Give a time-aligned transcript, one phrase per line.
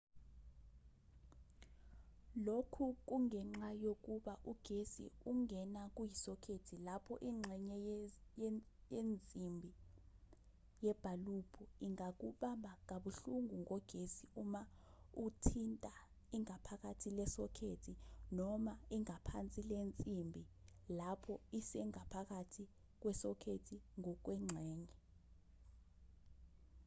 [2.45, 7.77] lokhu kungenxa yokuba ugesi ungena kuyisokhethi lapho ingxenye
[8.93, 9.69] yenzimbi
[10.85, 14.61] yebhalubhu ingakubamba kabuhlungu ngogesi uma
[15.25, 15.93] uthinta
[16.35, 17.93] ingaphakathi lesokhethi
[18.37, 20.43] noma ingaphansi lensimbi
[20.99, 22.63] lapho isengaphakathi
[23.01, 24.93] kwesokhethi ngokwengxenye